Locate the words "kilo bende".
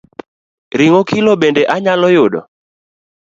1.09-1.61